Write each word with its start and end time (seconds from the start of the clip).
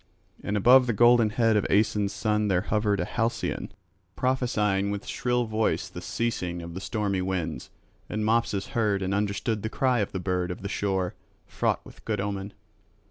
And 0.43 0.57
above 0.57 0.87
the 0.87 0.93
golden 0.93 1.29
head 1.29 1.55
of 1.55 1.67
Aeson's 1.69 2.11
son 2.11 2.47
there 2.47 2.61
hovered 2.61 2.99
a 2.99 3.05
halcyon 3.05 3.71
prophesying 4.15 4.89
with 4.89 5.05
shrill 5.05 5.45
voice 5.45 5.89
the 5.89 6.01
ceasing 6.01 6.63
of 6.63 6.73
the 6.73 6.81
stormy 6.81 7.21
winds; 7.21 7.69
and 8.09 8.25
Mopsus 8.25 8.69
heard 8.69 9.03
and 9.03 9.13
understood 9.13 9.61
the 9.61 9.69
cry 9.69 9.99
of 9.99 10.11
the 10.11 10.19
bird 10.19 10.49
of 10.49 10.63
the 10.63 10.67
shore, 10.69 11.13
fraught 11.45 11.85
with 11.85 12.03
good 12.03 12.19
omen. 12.19 12.53